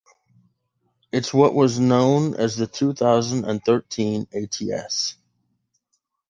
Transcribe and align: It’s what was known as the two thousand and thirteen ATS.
It’s 1.11 1.31
what 1.31 1.53
was 1.53 1.77
known 1.79 2.33
as 2.33 2.55
the 2.55 2.65
two 2.65 2.91
thousand 2.91 3.45
and 3.45 3.63
thirteen 3.63 4.27
ATS. 4.33 5.15